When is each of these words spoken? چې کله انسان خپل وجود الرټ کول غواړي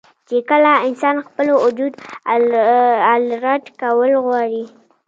چې 0.29 0.37
کله 0.49 0.71
انسان 0.87 1.15
خپل 1.27 1.47
وجود 1.63 1.93
الرټ 3.19 3.63
کول 3.81 4.11
غواړي 4.25 4.63